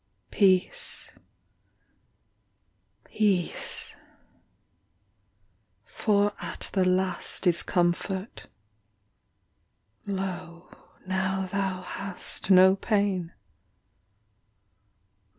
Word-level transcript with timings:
Peace... 0.31 1.11
Peace... 3.05 3.93
for 5.85 6.33
at 6.41 6.71
The 6.73 6.83
last 6.83 7.45
is 7.45 7.61
comfort. 7.61 8.47
Lo, 10.07 10.71
now 11.05 11.45
Thou 11.51 11.83
hast 11.83 12.49
no 12.49 12.75
pain. 12.75 13.31